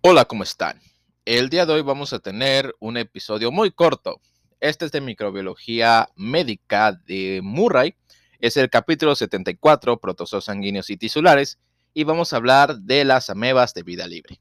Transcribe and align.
Hola, 0.00 0.26
¿cómo 0.26 0.44
están? 0.44 0.80
El 1.24 1.48
día 1.48 1.66
de 1.66 1.72
hoy 1.72 1.82
vamos 1.82 2.12
a 2.12 2.20
tener 2.20 2.72
un 2.78 2.96
episodio 2.96 3.50
muy 3.50 3.72
corto. 3.72 4.20
Este 4.60 4.84
es 4.84 4.92
de 4.92 5.00
microbiología 5.00 6.08
médica 6.14 6.92
de 6.92 7.40
Murray. 7.42 7.96
Es 8.38 8.56
el 8.56 8.70
capítulo 8.70 9.16
74, 9.16 9.98
protozoos 9.98 10.44
sanguíneos 10.44 10.88
y 10.90 10.96
tisulares, 10.96 11.58
y 11.94 12.04
vamos 12.04 12.32
a 12.32 12.36
hablar 12.36 12.78
de 12.78 13.04
las 13.04 13.28
amebas 13.28 13.74
de 13.74 13.82
vida 13.82 14.06
libre. 14.06 14.40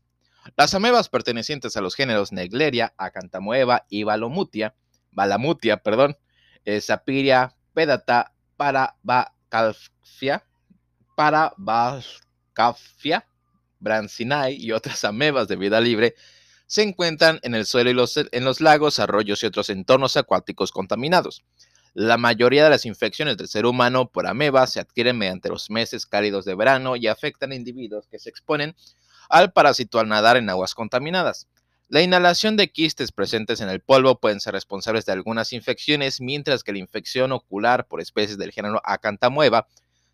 Las 0.55 0.75
amebas 0.75 1.09
pertenecientes 1.09 1.75
a 1.75 1.81
los 1.81 1.95
géneros 1.95 2.31
Negleria, 2.31 2.93
Acantamoeba 2.95 3.87
y 3.89 4.03
Balomutia, 4.03 4.75
Balamutia, 5.09 5.77
perdón, 5.77 6.19
eh, 6.65 6.81
Sapiria, 6.81 7.55
Pedata, 7.73 8.35
Parabacalfia, 8.57 10.45
Parabacalfia, 11.15 13.25
Brancinae 13.79 14.53
y 14.53 14.71
otras 14.71 15.03
amebas 15.03 15.47
de 15.47 15.55
vida 15.55 15.79
libre 15.81 16.15
se 16.67 16.83
encuentran 16.83 17.39
en 17.43 17.55
el 17.55 17.65
suelo 17.65 17.89
y 17.89 18.27
en 18.31 18.43
los 18.43 18.61
lagos, 18.61 18.99
arroyos 18.99 19.41
y 19.41 19.45
otros 19.45 19.69
entornos 19.69 20.17
acuáticos 20.17 20.71
contaminados. 20.71 21.43
La 21.93 22.17
mayoría 22.17 22.65
de 22.65 22.69
las 22.69 22.85
infecciones 22.85 23.37
del 23.37 23.47
ser 23.47 23.65
humano 23.65 24.09
por 24.09 24.27
amebas 24.27 24.73
se 24.73 24.79
adquieren 24.79 25.17
mediante 25.17 25.49
los 25.49 25.69
meses 25.69 26.05
cálidos 26.05 26.45
de 26.45 26.55
verano 26.55 26.95
y 26.95 27.07
afectan 27.07 27.51
a 27.51 27.55
individuos 27.55 28.07
que 28.07 28.19
se 28.19 28.29
exponen 28.29 28.75
al 29.29 29.51
parásito 29.51 29.99
al 29.99 30.07
nadar 30.07 30.37
en 30.37 30.49
aguas 30.49 30.75
contaminadas. 30.75 31.47
La 31.89 32.01
inhalación 32.01 32.57
de 32.57 32.69
quistes 32.69 33.13
presentes 33.13 33.61
en 33.61 33.69
el 33.69 33.79
polvo 33.79 34.19
pueden 34.19 34.41
ser 34.41 34.53
responsables 34.53 35.05
de 35.05 35.13
algunas 35.13 35.53
infecciones, 35.53 36.19
mientras 36.19 36.63
que 36.63 36.73
la 36.73 36.79
infección 36.79 37.31
ocular 37.31 37.87
por 37.87 38.01
especies 38.01 38.37
del 38.37 38.51
género 38.51 38.81
Acantamueva 38.83 39.67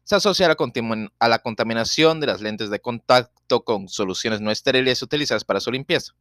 se 0.04 0.16
asocia 0.16 0.48
a 0.48 1.28
la, 1.30 1.40
contaminación 1.40 2.20
de 2.20 2.28
las 2.28 2.42
lentes 2.42 2.70
de 2.70 2.80
contacto 2.80 3.64
con 3.64 3.88
soluciones 3.88 4.42
no 4.42 4.52
estériles 4.52 5.02
utilizadas 5.02 5.46
para 5.46 5.60
su 5.60 5.72
limpieza. 5.72 6.14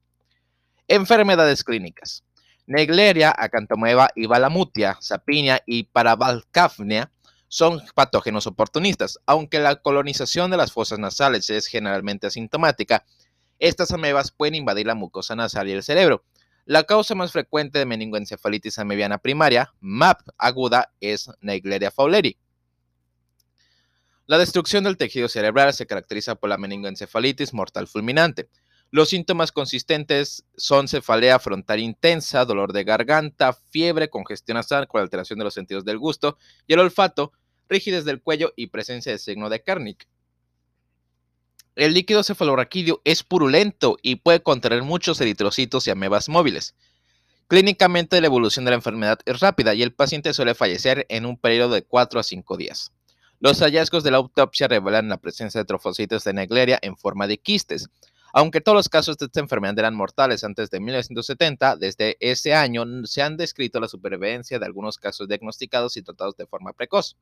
Enfermedades 0.87 1.65
clínicas. 1.65 2.25
Negleria, 2.66 3.35
acantamueva 3.37 4.11
y 4.15 4.27
balamutia, 4.27 4.97
sapinia 5.01 5.63
y 5.66 5.85
paravalcafnia 5.85 7.11
son 7.49 7.83
patógenos 7.95 8.47
oportunistas. 8.47 9.19
Aunque 9.27 9.59
la 9.59 9.77
colonización 9.77 10.51
de 10.51 10.57
las 10.57 10.73
fosas 10.73 10.99
nasales 11.01 11.51
es 11.51 11.67
generalmente 11.67 12.29
asintomática, 12.29 13.05
estas 13.59 13.93
amebas 13.93 14.30
pueden 14.30 14.55
invadir 14.55 14.87
la 14.87 14.95
mucosa 14.95 15.35
nasal 15.35 15.69
y 15.69 15.73
el 15.73 15.83
cerebro. 15.83 16.24
La 16.65 16.85
causa 16.85 17.17
más 17.17 17.33
frecuente 17.33 17.80
de 17.80 17.87
meningoencefalitis 17.87 18.79
amebiana 18.79 19.19
primaria, 19.19 19.74
MAP 19.80 20.21
aguda, 20.39 20.93
es 21.01 21.29
Negleria 21.41 21.91
fowleri. 21.91 22.39
La 24.33 24.38
destrucción 24.38 24.85
del 24.85 24.97
tejido 24.97 25.29
cerebral 25.29 25.75
se 25.75 25.87
caracteriza 25.87 26.37
por 26.37 26.49
la 26.49 26.57
meningoencefalitis 26.57 27.52
mortal 27.52 27.87
fulminante. 27.87 28.49
Los 28.91 29.11
síntomas 29.11 29.52
consistentes 29.52 30.47
son 30.57 30.89
cefalea 30.89 31.39
frontal 31.39 31.80
intensa, 31.80 32.47
dolor 32.47 32.73
de 32.73 32.83
garganta, 32.83 33.52
fiebre, 33.52 34.09
congestión 34.09 34.55
nasal 34.55 34.89
con 34.89 35.02
alteración 35.02 35.39
de 35.39 35.45
los 35.45 35.52
sentidos 35.52 35.85
del 35.85 35.99
gusto 35.99 36.39
y 36.66 36.73
el 36.73 36.79
olfato, 36.79 37.33
rigidez 37.69 38.07
del 38.07 38.23
cuello 38.23 38.55
y 38.57 38.69
presencia 38.69 39.13
de 39.13 39.19
signo 39.19 39.51
de 39.51 39.63
Kernick. 39.63 40.09
El 41.77 41.93
líquido 41.93 42.23
cefalorraquídeo 42.23 43.02
es 43.05 43.24
purulento 43.24 43.99
y 44.01 44.17
puede 44.17 44.43
contener 44.43 44.83
muchos 44.83 45.21
eritrocitos 45.21 45.87
y 45.87 45.91
amebas 45.91 46.30
móviles. 46.30 46.74
Clínicamente 47.49 48.19
la 48.23 48.29
evolución 48.29 48.65
de 48.65 48.71
la 48.71 48.77
enfermedad 48.77 49.19
es 49.27 49.41
rápida 49.41 49.74
y 49.74 49.83
el 49.83 49.93
paciente 49.93 50.33
suele 50.33 50.55
fallecer 50.55 51.05
en 51.11 51.27
un 51.27 51.37
periodo 51.37 51.74
de 51.74 51.83
4 51.83 52.19
a 52.19 52.23
5 52.23 52.57
días. 52.57 52.93
Los 53.43 53.59
hallazgos 53.59 54.04
de 54.04 54.12
la 54.12 54.18
autopsia 54.18 54.68
revelan 54.68 55.09
la 55.09 55.16
presencia 55.16 55.60
de 55.60 55.65
trofocitos 55.65 56.23
de 56.23 56.32
Negleria 56.32 56.79
en 56.80 56.96
forma 56.96 57.26
de 57.26 57.38
quistes. 57.38 57.88
Aunque 58.32 58.60
todos 58.60 58.76
los 58.76 58.88
casos 58.88 59.18
de 59.18 59.26
esta 59.26 59.40
enfermedad 59.40 59.76
eran 59.80 59.96
mortales 59.96 60.45
antes 60.45 60.71
de 60.71 60.79
1970, 60.79 61.74
desde 61.74 62.16
ese 62.21 62.54
año 62.54 62.84
se 63.04 63.21
han 63.21 63.37
descrito 63.37 63.80
la 63.80 63.88
supervivencia 63.88 64.60
de 64.60 64.65
algunos 64.65 64.97
casos 64.97 65.26
diagnosticados 65.26 65.97
y 65.97 66.03
tratados 66.03 66.37
de 66.37 66.47
forma 66.47 66.72
precoz. 66.72 67.17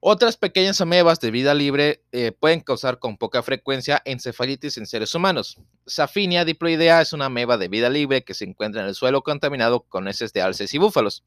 Otras 0.00 0.38
pequeñas 0.38 0.80
amebas 0.80 1.20
de 1.20 1.32
vida 1.32 1.52
libre 1.52 2.02
eh, 2.12 2.32
pueden 2.32 2.60
causar 2.60 2.98
con 2.98 3.18
poca 3.18 3.42
frecuencia 3.42 4.00
encefalitis 4.06 4.78
en 4.78 4.86
seres 4.86 5.14
humanos. 5.14 5.58
Safinia 5.84 6.46
diploidea 6.46 7.02
es 7.02 7.12
una 7.12 7.26
ameba 7.26 7.58
de 7.58 7.68
vida 7.68 7.90
libre 7.90 8.24
que 8.24 8.32
se 8.32 8.46
encuentra 8.46 8.80
en 8.80 8.88
el 8.88 8.94
suelo 8.94 9.20
contaminado 9.20 9.80
con 9.80 10.08
heces 10.08 10.32
de 10.32 10.40
alces 10.40 10.72
y 10.72 10.78
búfalos 10.78 11.24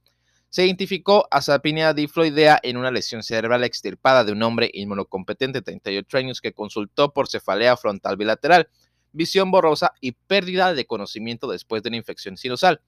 se 0.51 0.65
identificó 0.65 1.29
a 1.31 1.41
Sapinia 1.41 1.93
difloidea 1.93 2.59
en 2.61 2.75
una 2.75 2.91
lesión 2.91 3.23
cerebral 3.23 3.63
extirpada 3.63 4.25
de 4.25 4.33
un 4.33 4.43
hombre 4.43 4.69
inmunocompetente 4.73 5.59
de 5.59 5.63
38 5.63 6.17
años 6.17 6.41
que 6.41 6.51
consultó 6.51 7.13
por 7.13 7.29
cefalea 7.29 7.77
frontal 7.77 8.17
bilateral, 8.17 8.67
visión 9.13 9.49
borrosa 9.49 9.93
y 10.01 10.11
pérdida 10.11 10.73
de 10.73 10.85
conocimiento 10.85 11.49
después 11.49 11.83
de 11.83 11.87
una 11.87 11.97
infección 11.97 12.35
sinusal. 12.35 12.81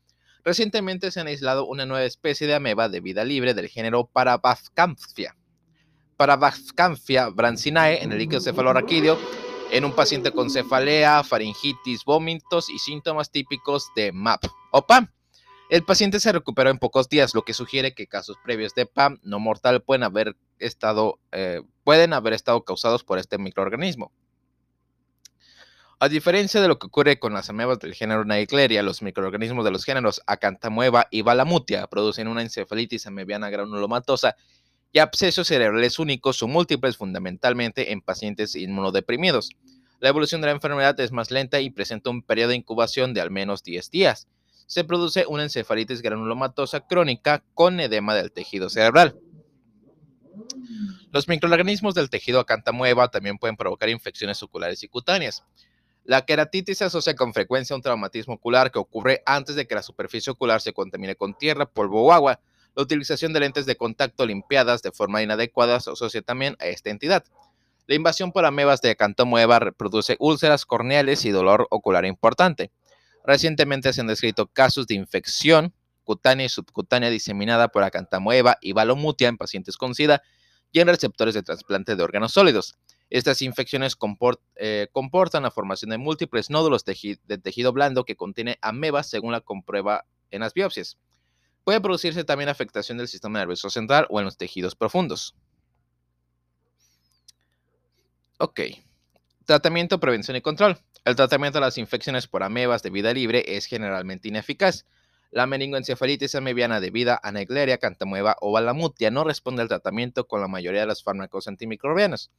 Recientemente 0.44 1.10
se 1.10 1.22
han 1.22 1.28
aislado 1.28 1.66
una 1.66 1.86
nueva 1.86 2.04
especie 2.04 2.48
de 2.48 2.56
ameba 2.56 2.90
de 2.90 3.00
vida 3.00 3.24
libre 3.24 3.54
del 3.54 3.70
género 3.70 4.10
Parabascampia, 4.12 5.38
Parabascampia 6.18 7.30
brancinae 7.30 8.04
en 8.04 8.12
el 8.12 8.18
líquido 8.18 8.42
cefalorraquídeo 8.42 9.18
en 9.72 9.86
un 9.86 9.94
paciente 9.94 10.32
con 10.32 10.50
cefalea, 10.50 11.24
faringitis, 11.24 12.04
vómitos 12.04 12.70
y 12.70 12.78
síntomas 12.78 13.32
típicos 13.32 13.90
de 13.96 14.12
MAP 14.12 14.44
o 14.72 14.86
PAM. 14.86 15.13
El 15.74 15.84
paciente 15.84 16.20
se 16.20 16.32
recuperó 16.32 16.70
en 16.70 16.78
pocos 16.78 17.10
días, 17.10 17.34
lo 17.34 17.42
que 17.42 17.56
sugiere 17.56 17.96
que 17.96 18.06
casos 18.06 18.38
previos 18.44 18.76
de 18.76 18.86
PAM 18.86 19.18
no 19.24 19.40
mortal 19.40 19.82
pueden 19.82 20.04
haber 20.04 20.36
estado, 20.60 21.18
eh, 21.32 21.64
pueden 21.84 22.14
haber 22.14 22.34
estado 22.34 22.64
causados 22.64 23.04
por 23.04 23.18
este 23.18 23.40
microorganismo. 23.40 24.12
A 25.98 26.10
diferencia 26.10 26.62
de 26.62 26.68
lo 26.68 26.78
que 26.78 26.86
ocurre 26.86 27.18
con 27.18 27.34
las 27.34 27.50
amebas 27.50 27.80
del 27.80 27.96
género 27.96 28.24
Naegleria, 28.24 28.84
los 28.84 29.02
microorganismos 29.02 29.66
de 29.66 29.72
los 29.72 29.84
géneros 29.84 30.22
Acantamueva 30.28 31.08
y 31.10 31.24
Balamutia 31.24 31.88
producen 31.88 32.28
una 32.28 32.44
encefalitis 32.44 33.08
amebiana 33.08 33.50
granulomatosa 33.50 34.36
y 34.92 35.00
abscesos 35.00 35.48
cerebrales 35.48 35.98
únicos 35.98 36.44
o 36.44 36.48
múltiples 36.48 36.98
fundamentalmente 36.98 37.92
en 37.94 38.02
pacientes 38.02 38.56
inmunodeprimidos. 38.56 39.50
La 40.00 40.10
evolución 40.10 40.40
de 40.42 40.46
la 40.46 40.54
enfermedad 40.54 41.00
es 41.00 41.12
más 41.12 41.32
lenta 41.32 41.62
y 41.62 41.72
presenta 41.72 42.12
un 42.12 42.22
periodo 42.22 42.50
de 42.50 42.58
incubación 42.58 43.16
de 43.16 43.22
al 43.22 43.32
menos 43.32 43.64
10 43.64 43.90
días 43.90 44.28
se 44.74 44.84
produce 44.84 45.28
una 45.28 45.44
encefalitis 45.44 46.02
granulomatosa 46.02 46.88
crónica 46.88 47.44
con 47.54 47.80
edema 47.80 48.16
del 48.16 48.32
tejido 48.32 48.72
cerebral. 48.72 49.20
Los 51.12 51.28
microorganismos 51.28 51.94
del 51.94 52.10
tejido 52.10 52.40
acantamueva 52.40 53.08
también 53.10 53.38
pueden 53.38 53.56
provocar 53.56 53.90
infecciones 53.90 54.42
oculares 54.42 54.82
y 54.82 54.88
cutáneas. 54.88 55.44
La 56.06 56.26
queratitis 56.26 56.80
se 56.80 56.86
asocia 56.86 57.16
con 57.16 57.36
frecuencia 57.36 57.76
a 57.76 57.78
un 57.78 57.84
traumatismo 57.84 58.34
ocular 58.34 58.72
que 58.72 58.80
ocurre 58.80 59.22
antes 59.28 59.56
de 59.56 59.68
que 59.68 59.76
la 59.76 59.84
superficie 59.84 60.32
ocular 60.32 60.60
se 60.60 60.74
contamine 60.74 61.16
con 61.16 61.38
tierra, 61.38 61.68
polvo 61.68 62.08
o 62.08 62.12
agua. 62.12 62.40
La 62.76 62.82
utilización 62.82 63.32
de 63.32 63.42
lentes 63.42 63.68
de 63.68 63.76
contacto 63.76 64.26
limpiadas 64.26 64.82
de 64.82 64.92
forma 64.92 65.22
inadecuada 65.22 65.80
se 65.82 65.92
asocia 65.92 66.24
también 66.24 66.58
a 66.60 66.66
esta 66.66 66.90
entidad. 66.90 67.24
La 67.86 67.94
invasión 67.94 68.32
por 68.32 68.44
amebas 68.44 68.82
de 68.82 68.90
acantamueva 68.90 69.60
produce 69.78 70.16
úlceras 70.18 70.66
corneales 70.66 71.26
y 71.26 71.30
dolor 71.30 71.68
ocular 71.70 72.06
importante. 72.06 72.72
Recientemente 73.24 73.94
se 73.94 74.02
han 74.02 74.08
descrito 74.08 74.48
casos 74.48 74.88
de 74.88 74.96
infección 74.96 75.74
cutánea 76.04 76.46
y 76.46 76.50
subcutánea 76.50 77.10
diseminada 77.10 77.70
por 77.70 77.84
acantamueva 77.84 78.58
y 78.62 78.74
balomutia 78.74 79.30
en 79.30 79.38
pacientes 79.38 79.78
con 79.78 79.96
SIDA 79.96 80.22
y 80.72 80.80
en 80.80 80.88
receptores 80.88 81.34
de 81.34 81.44
trasplante 81.44 81.96
de 81.96 82.04
órganos 82.04 82.34
sólidos. 82.34 82.78
Estas 83.10 83.42
infecciones 83.42 83.96
eh, 84.56 84.88
comportan 84.92 85.44
la 85.44 85.52
formación 85.52 85.92
de 85.92 85.98
múltiples 85.98 86.50
nódulos 86.50 86.84
de 86.84 87.38
tejido 87.38 87.72
blando 87.72 88.06
que 88.06 88.16
contiene 88.16 88.58
amebas 88.62 89.10
según 89.10 89.32
la 89.32 89.42
comprueba 89.42 90.06
en 90.32 90.42
las 90.42 90.54
biopsias. 90.54 90.98
Puede 91.64 91.80
producirse 91.80 92.24
también 92.24 92.50
afectación 92.50 92.98
del 92.98 93.08
sistema 93.08 93.40
nervioso 93.40 93.70
central 93.70 94.08
o 94.10 94.20
en 94.20 94.26
los 94.26 94.38
tejidos 94.38 94.76
profundos. 94.76 95.36
Ok. 98.40 98.62
Tratamiento, 99.46 100.00
prevención 100.00 100.36
y 100.36 100.42
control. 100.42 100.78
El 101.06 101.18
tratamiento 101.18 101.60
de 101.60 101.66
las 101.66 101.78
infecciones 101.78 102.28
por 102.28 102.44
amebas 102.44 102.82
de 102.82 102.90
vida 102.90 103.14
libre 103.14 103.44
es 103.46 103.66
generalmente 103.66 104.30
ineficaz. 104.30 104.86
La 105.32 105.46
meningoencefalitis 105.48 106.34
amebiana 106.36 106.80
debida 106.80 107.20
a 107.22 107.34
Negleria, 107.34 107.78
Cantamueva 107.78 108.38
o 108.40 108.54
Balamutia 108.54 109.12
no 109.12 109.26
responde 109.26 109.62
al 109.62 109.68
tratamiento 109.68 110.28
con 110.28 110.40
la 110.40 110.48
mayoría 110.48 110.80
de 110.80 110.88
los 110.88 111.04
fármacos 111.04 111.50
antimicrobianos. 111.50 112.32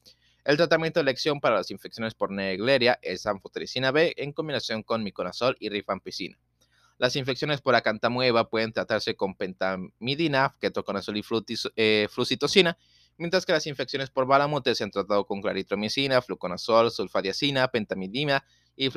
El 0.47 0.57
tratamiento 0.57 0.99
de 0.99 1.03
elección 1.03 1.41
para 1.41 1.57
las 1.57 1.71
infecciones 1.71 2.15
por 2.15 2.31
Negleria 2.31 2.99
es 3.03 3.27
anfotericina 3.27 3.91
B 3.91 4.15
en 4.17 4.33
combinación 4.33 4.83
con 4.83 5.03
miconazol 5.03 5.59
y 5.61 5.69
rifampicina. 5.69 6.39
Las 6.97 7.17
infecciones 7.17 7.61
por 7.61 7.75
acantamueva 7.75 8.49
pueden 8.49 8.73
tratarse 8.73 9.15
con 9.15 9.35
pentamidina, 9.35 10.55
ketoconazol 10.59 11.19
y 11.19 11.25
eh, 11.77 12.09
flucitocina, 12.11 12.79
mientras 13.17 13.47
que 13.47 13.53
las 13.53 13.67
infecciones 13.67 14.11
por 14.11 14.27
balamute 14.27 14.75
se 14.75 14.85
han 14.85 14.91
tratado 14.91 15.27
con 15.27 15.41
claritromicina, 15.41 16.23
fluconazol, 16.23 16.91
sulfadiacina, 16.91 17.69
pentamidina 17.69 18.45
y, 18.77 18.91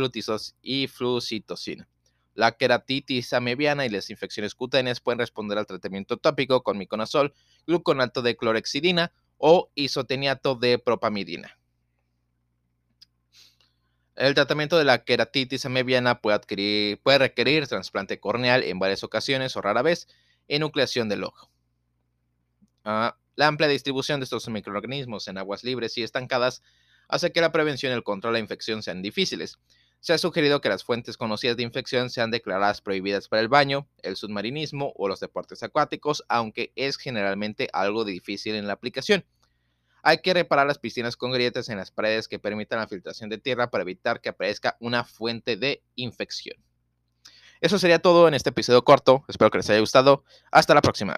y 0.61 0.87
flucitocina. 0.87 1.87
La 2.33 2.51
queratitis 2.51 3.33
amebiana 3.33 3.85
y 3.85 3.89
las 3.89 4.09
infecciones 4.09 4.53
cutáneas 4.53 4.99
pueden 4.99 5.19
responder 5.19 5.57
al 5.57 5.65
tratamiento 5.65 6.17
tópico 6.17 6.61
con 6.61 6.77
miconazol, 6.77 7.33
gluconato 7.65 8.21
de 8.21 8.37
clorexidina 8.37 9.11
o 9.37 9.71
isoteniato 9.73 10.55
de 10.55 10.77
propamidina. 10.77 11.57
El 14.15 14.33
tratamiento 14.33 14.79
de 14.79 14.83
la 14.83 15.03
queratitis 15.03 15.65
amebiana 15.65 16.21
puede, 16.21 16.39
requerir 17.19 17.67
trasplante 17.67 18.19
corneal 18.19 18.63
en 18.63 18.79
varias 18.79 19.03
ocasiones 19.03 19.55
o 19.55 19.61
rara 19.61 19.83
vez, 19.83 20.07
enucleación 20.47 21.07
del 21.07 21.23
ojo. 21.23 21.51
Uh, 22.83 23.11
la 23.37 23.47
amplia 23.47 23.69
distribución 23.69 24.19
de 24.19 24.23
estos 24.23 24.49
microorganismos 24.49 25.27
en 25.27 25.37
aguas 25.37 25.63
libres 25.63 25.95
y 25.97 26.03
estancadas 26.03 26.63
hace 27.07 27.31
que 27.31 27.39
la 27.39 27.51
prevención 27.51 27.91
y 27.91 27.95
el 27.95 28.03
control 28.03 28.33
de 28.33 28.39
la 28.39 28.43
infección 28.43 28.81
sean 28.81 29.03
difíciles. 29.03 29.59
Se 29.99 30.11
ha 30.11 30.17
sugerido 30.17 30.59
que 30.59 30.69
las 30.69 30.83
fuentes 30.83 31.17
conocidas 31.17 31.55
de 31.55 31.61
infección 31.61 32.09
sean 32.09 32.31
declaradas 32.31 32.81
prohibidas 32.81 33.27
para 33.27 33.43
el 33.43 33.47
baño, 33.47 33.87
el 34.01 34.15
submarinismo 34.15 34.91
o 34.95 35.07
los 35.07 35.19
deportes 35.19 35.61
acuáticos, 35.61 36.23
aunque 36.29 36.73
es 36.75 36.97
generalmente 36.97 37.69
algo 37.73 38.05
difícil 38.05 38.55
en 38.55 38.65
la 38.65 38.73
aplicación. 38.73 39.23
Hay 40.01 40.17
que 40.23 40.33
reparar 40.33 40.65
las 40.65 40.79
piscinas 40.79 41.15
con 41.15 41.31
grietas 41.31 41.69
en 41.69 41.77
las 41.77 41.91
paredes 41.91 42.27
que 42.27 42.39
permitan 42.39 42.79
la 42.79 42.87
filtración 42.87 43.29
de 43.29 43.37
tierra 43.37 43.69
para 43.69 43.83
evitar 43.83 44.19
que 44.19 44.29
aparezca 44.29 44.77
una 44.79 45.03
fuente 45.03 45.57
de 45.57 45.83
infección. 45.95 46.57
Eso 47.59 47.79
sería 47.79 47.99
todo 47.99 48.27
en 48.27 48.33
este 48.33 48.49
episodio 48.49 48.83
corto. 48.83 49.23
Espero 49.27 49.49
que 49.49 49.57
les 49.57 49.69
haya 49.69 49.79
gustado. 49.79 50.23
Hasta 50.51 50.73
la 50.73 50.81
próxima. 50.81 51.15